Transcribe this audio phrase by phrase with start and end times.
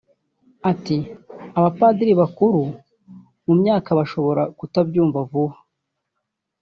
[0.71, 0.97] Ati
[1.57, 2.61] “Abapadiri bakuru
[3.45, 5.55] mu myaka bashobora kutabyumva vuba